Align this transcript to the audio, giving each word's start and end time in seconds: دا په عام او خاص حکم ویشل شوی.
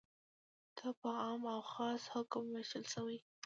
دا 0.77 0.87
په 0.99 1.09
عام 1.21 1.41
او 1.53 1.61
خاص 1.73 2.01
حکم 2.13 2.43
ویشل 2.51 2.85
شوی. 2.93 3.17